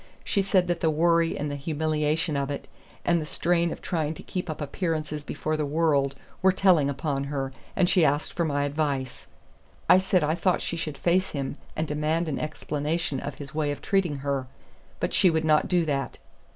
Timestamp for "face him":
10.97-11.57